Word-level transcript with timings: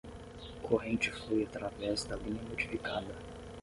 Corrente 0.63 1.11
flui 1.11 1.43
através 1.43 2.05
da 2.05 2.15
linha 2.15 2.41
modificada 2.49 3.13